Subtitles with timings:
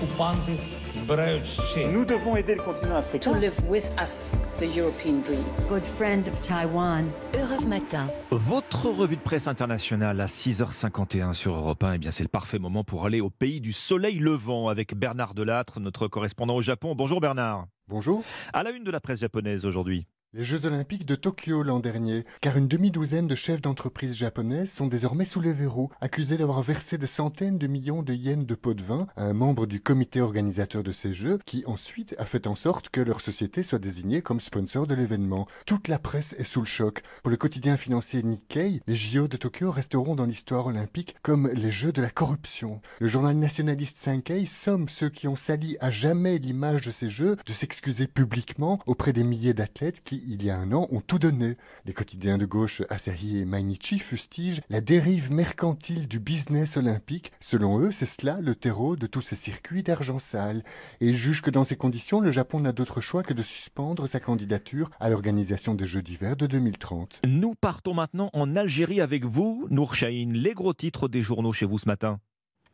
[0.00, 0.59] окупанти
[0.93, 1.87] збирають ще.
[1.87, 3.33] Nous devons aider le continent africain.
[3.33, 4.13] to live with us
[4.59, 5.43] the European dream.
[5.69, 7.03] good friend of Taiwan.
[7.33, 8.07] Europe Matin.
[8.31, 12.59] Votre revue de presse internationale à 6h51 sur Europe 1, eh bien c'est le parfait
[12.59, 16.95] moment pour aller au pays du soleil levant avec Bernard Delattre, notre correspondant au Japon.
[16.95, 17.67] Bonjour Bernard.
[17.87, 18.23] Bonjour.
[18.53, 20.07] À la une de la presse japonaise aujourd'hui.
[20.33, 24.87] Les Jeux Olympiques de Tokyo l'an dernier, car une demi-douzaine de chefs d'entreprise japonaises sont
[24.87, 28.73] désormais sous les verrous, accusés d'avoir versé des centaines de millions de yens de pots
[28.73, 32.47] de vin à un membre du comité organisateur de ces Jeux, qui ensuite a fait
[32.47, 35.47] en sorte que leur société soit désignée comme sponsor de l'événement.
[35.65, 37.01] Toute la presse est sous le choc.
[37.23, 41.71] Pour le quotidien financier Nikkei, les JO de Tokyo resteront dans l'histoire olympique comme les
[41.71, 42.79] Jeux de la corruption.
[43.01, 47.35] Le journal nationaliste Sankei somme ceux qui ont sali à jamais l'image de ces Jeux
[47.45, 51.19] de s'excuser publiquement auprès des milliers d'athlètes qui il y a un an, ont tout
[51.19, 51.57] donné.
[51.85, 57.31] Les quotidiens de gauche Asahi et Mainichi fustigent la dérive mercantile du business olympique.
[57.39, 60.63] Selon eux, c'est cela le terreau de tous ces circuits d'argent sale.
[60.99, 64.07] Et ils jugent que dans ces conditions, le Japon n'a d'autre choix que de suspendre
[64.07, 67.21] sa candidature à l'organisation des Jeux d'hiver de 2030.
[67.27, 70.33] Nous partons maintenant en Algérie avec vous, Nour Chahine.
[70.33, 72.19] Les gros titres des journaux chez vous ce matin.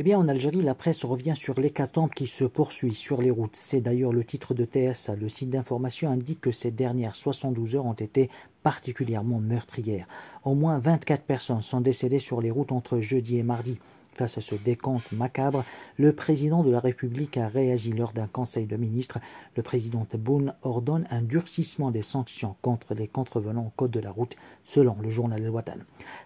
[0.00, 3.54] Eh bien, en Algérie, la presse revient sur l'hécatombe qui se poursuit sur les routes.
[3.54, 5.14] C'est d'ailleurs le titre de TSA.
[5.14, 8.30] Le site d'information indique que ces dernières 72 heures ont été
[8.62, 10.06] particulièrement meurtrières.
[10.42, 13.78] Au moins 24 personnes sont décédées sur les routes entre jeudi et mardi.
[14.12, 15.64] Face à ce décompte macabre,
[15.96, 19.18] le président de la République a réagi lors d'un conseil de ministres.
[19.56, 24.10] Le président Tebboune ordonne un durcissement des sanctions contre les contrevenants au code de la
[24.10, 25.78] route, selon le journal El Watan.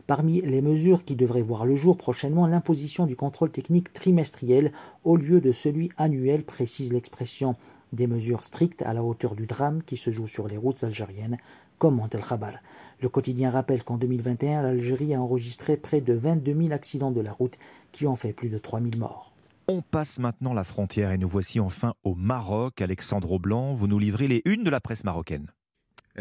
[0.06, 4.72] Parmi les mesures qui devraient voir le jour prochainement, l'imposition du contrôle technique trimestriel
[5.04, 7.56] au lieu de celui annuel, précise l'expression.
[7.94, 11.38] Des mesures strictes à la hauteur du drame qui se joue sur les routes algériennes,
[11.78, 12.54] commente El Khabar.
[13.00, 17.30] Le quotidien rappelle qu'en 2021, l'Algérie a enregistré près de 22 000 accidents de la
[17.30, 17.56] route
[17.92, 19.32] qui ont fait plus de 3 000 morts.
[19.68, 22.82] On passe maintenant la frontière et nous voici enfin au Maroc.
[22.82, 25.52] Alexandre Blanc, vous nous livrez les unes de la presse marocaine.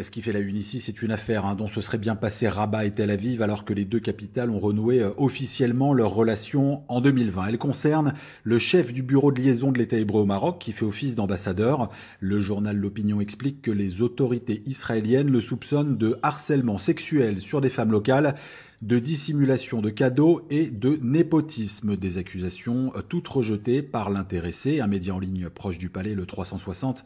[0.02, 2.48] Ce qui fait la une ici, c'est une affaire hein, dont se serait bien passé
[2.48, 6.82] Rabat et Tel Aviv alors que les deux capitales ont renoué euh, officiellement leurs relations
[6.88, 7.50] en 2020.
[7.50, 10.84] Elle concerne le chef du bureau de liaison de l'État hébreu au Maroc qui fait
[10.84, 11.92] office d'ambassadeur.
[12.20, 17.70] Le journal L'Opinion explique que les autorités israéliennes le soupçonnent de harcèlement sexuel sur des
[17.70, 18.34] femmes locales
[18.84, 21.96] de dissimulation de cadeaux et de népotisme.
[21.96, 26.26] Des accusations euh, toutes rejetées par l'intéressé, un média en ligne proche du palais, le
[26.26, 27.06] 360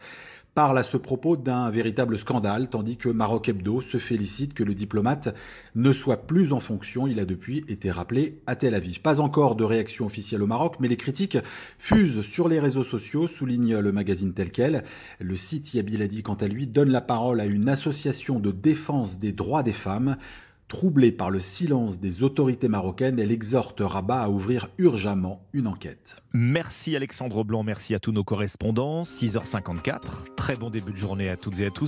[0.55, 4.73] parle à ce propos d'un véritable scandale, tandis que Maroc Hebdo se félicite que le
[4.73, 5.35] diplomate
[5.75, 7.05] ne soit plus en fonction.
[7.05, 9.01] Il a depuis été rappelé à Tel Aviv.
[9.01, 11.37] Pas encore de réaction officielle au Maroc, mais les critiques
[11.77, 14.83] fusent sur les réseaux sociaux, souligne le magazine tel quel.
[15.19, 19.33] Le site Yabiladi, quant à lui, donne la parole à une association de défense des
[19.33, 20.17] droits des femmes.
[20.67, 26.17] Troublée par le silence des autorités marocaines, elle exhorte Rabat à ouvrir urgemment une enquête.
[26.33, 29.03] Merci Alexandre Blanc, merci à tous nos correspondants.
[29.03, 31.85] 6h54, très bon début de journée à toutes et à tous.